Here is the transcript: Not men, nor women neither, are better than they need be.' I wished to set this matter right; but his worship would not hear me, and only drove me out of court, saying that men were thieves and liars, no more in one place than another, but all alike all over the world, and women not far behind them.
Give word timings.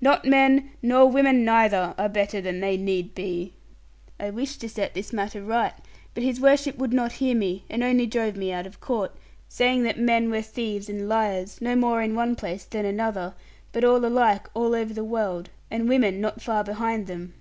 Not 0.00 0.24
men, 0.24 0.72
nor 0.82 1.08
women 1.08 1.44
neither, 1.44 1.94
are 1.96 2.08
better 2.08 2.40
than 2.40 2.58
they 2.58 2.76
need 2.76 3.14
be.' 3.14 3.54
I 4.18 4.30
wished 4.30 4.60
to 4.62 4.68
set 4.68 4.94
this 4.94 5.12
matter 5.12 5.44
right; 5.44 5.74
but 6.12 6.24
his 6.24 6.40
worship 6.40 6.76
would 6.76 6.92
not 6.92 7.12
hear 7.22 7.36
me, 7.36 7.64
and 7.70 7.84
only 7.84 8.04
drove 8.04 8.34
me 8.34 8.52
out 8.52 8.66
of 8.66 8.80
court, 8.80 9.14
saying 9.48 9.84
that 9.84 9.96
men 9.96 10.28
were 10.28 10.42
thieves 10.42 10.88
and 10.88 11.08
liars, 11.08 11.60
no 11.60 11.76
more 11.76 12.02
in 12.02 12.16
one 12.16 12.34
place 12.34 12.64
than 12.64 12.84
another, 12.84 13.34
but 13.70 13.84
all 13.84 14.04
alike 14.04 14.48
all 14.54 14.74
over 14.74 14.92
the 14.92 15.04
world, 15.04 15.50
and 15.70 15.88
women 15.88 16.20
not 16.20 16.42
far 16.42 16.64
behind 16.64 17.06
them. 17.06 17.34